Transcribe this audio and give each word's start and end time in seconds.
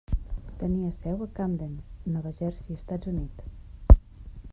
Tenia 0.61 0.91
seu 0.99 1.19
a 1.23 1.27
Camden, 1.39 1.75
Nova 2.15 2.31
Jersey, 2.39 2.79
Estats 2.81 3.13
Units. 3.13 4.01